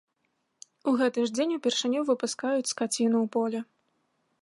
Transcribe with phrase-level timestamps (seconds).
[0.91, 3.59] У гэты ж дзень упершыню выпускаюць скаціну ў поле.